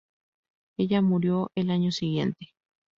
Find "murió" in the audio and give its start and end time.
1.03-1.51